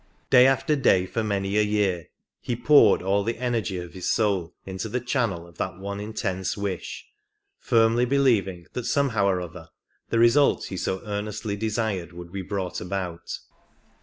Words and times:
Day 0.31 0.47
after 0.47 0.73
74 0.73 0.91
day 0.93 1.05
for 1.05 1.23
many 1.23 1.57
a 1.59 1.61
year 1.61 2.07
he 2.39 2.55
poured 2.55 3.03
all 3.03 3.23
the 3.23 3.37
energy 3.37 3.77
of 3.77 3.93
his 3.93 4.09
soul 4.09 4.55
into 4.65 4.89
the 4.89 4.99
channel 4.99 5.45
of 5.45 5.59
that 5.59 5.77
one 5.77 5.99
intense 5.99 6.57
wish, 6.57 7.05
firmly 7.59 8.05
believing 8.05 8.65
that 8.73 8.87
somehow 8.87 9.27
or 9.27 9.39
other 9.39 9.69
the 10.09 10.17
result 10.17 10.65
he 10.69 10.75
so 10.77 11.03
earnestly 11.05 11.55
desired 11.55 12.13
would 12.13 12.31
be 12.31 12.41
brought 12.41 12.81
about. 12.81 13.37